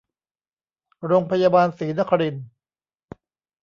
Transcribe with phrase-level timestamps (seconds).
[1.05, 2.45] โรงพยาบาลศรีนครินทร์